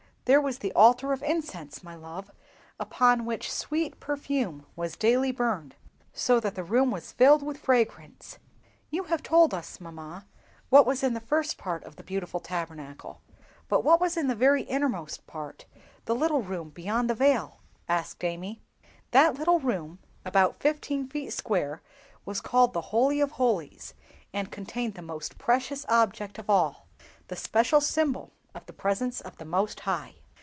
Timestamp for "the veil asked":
17.09-18.23